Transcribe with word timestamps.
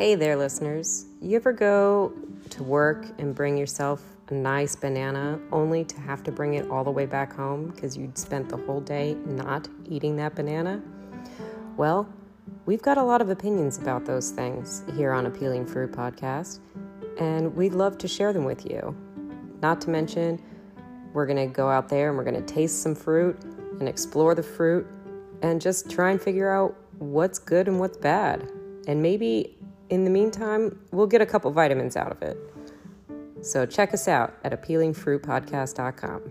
Hey 0.00 0.14
there, 0.14 0.34
listeners. 0.34 1.04
You 1.20 1.36
ever 1.36 1.52
go 1.52 2.14
to 2.48 2.62
work 2.62 3.04
and 3.18 3.34
bring 3.34 3.58
yourself 3.58 4.02
a 4.30 4.34
nice 4.34 4.74
banana 4.74 5.38
only 5.52 5.84
to 5.84 6.00
have 6.00 6.22
to 6.22 6.32
bring 6.32 6.54
it 6.54 6.70
all 6.70 6.84
the 6.84 6.90
way 6.90 7.04
back 7.04 7.34
home 7.34 7.66
because 7.66 7.98
you'd 7.98 8.16
spent 8.16 8.48
the 8.48 8.56
whole 8.56 8.80
day 8.80 9.14
not 9.26 9.68
eating 9.90 10.16
that 10.16 10.34
banana? 10.34 10.80
Well, 11.76 12.08
we've 12.64 12.80
got 12.80 12.96
a 12.96 13.02
lot 13.02 13.20
of 13.20 13.28
opinions 13.28 13.76
about 13.76 14.06
those 14.06 14.30
things 14.30 14.84
here 14.96 15.12
on 15.12 15.26
A 15.26 15.30
Peeling 15.30 15.66
Fruit 15.66 15.92
Podcast, 15.92 16.60
and 17.18 17.54
we'd 17.54 17.74
love 17.74 17.98
to 17.98 18.08
share 18.08 18.32
them 18.32 18.46
with 18.46 18.64
you. 18.64 18.96
Not 19.60 19.82
to 19.82 19.90
mention, 19.90 20.40
we're 21.12 21.26
going 21.26 21.46
to 21.46 21.54
go 21.54 21.68
out 21.68 21.90
there 21.90 22.08
and 22.08 22.16
we're 22.16 22.24
going 22.24 22.42
to 22.42 22.54
taste 22.54 22.82
some 22.82 22.94
fruit 22.94 23.38
and 23.78 23.86
explore 23.86 24.34
the 24.34 24.42
fruit 24.42 24.86
and 25.42 25.60
just 25.60 25.90
try 25.90 26.10
and 26.10 26.22
figure 26.22 26.50
out 26.50 26.74
what's 27.00 27.38
good 27.38 27.68
and 27.68 27.78
what's 27.78 27.98
bad. 27.98 28.50
And 28.88 29.02
maybe 29.02 29.58
in 29.90 30.04
the 30.04 30.10
meantime, 30.10 30.78
we'll 30.92 31.06
get 31.06 31.20
a 31.20 31.26
couple 31.26 31.50
vitamins 31.50 31.96
out 31.96 32.12
of 32.12 32.22
it. 32.22 32.38
So 33.42 33.66
check 33.66 33.92
us 33.92 34.08
out 34.08 34.34
at 34.44 34.52
appealingfruitpodcast.com. 34.52 36.22